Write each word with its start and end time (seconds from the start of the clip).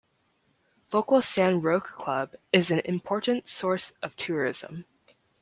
Local 0.91 1.21
San 1.21 1.61
Roque 1.61 1.91
Club 1.91 2.33
is 2.51 2.71
an 2.71 2.79
important 2.85 3.47
source 3.47 3.91
of 4.01 4.15
tourism. 4.15 4.85